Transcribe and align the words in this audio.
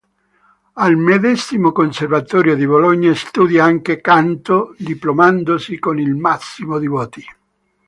Al 0.73 0.97
medesimo 0.97 1.71
conservatorio 1.71 2.55
di 2.55 2.65
Bologna 2.65 3.13
studia 3.13 3.65
anche 3.65 4.01
canto, 4.01 4.73
diplomandosi 4.79 5.77
con 5.77 5.99
il 5.99 6.15
massimo 6.15 6.79
di 6.79 6.87
voti. 6.87 7.23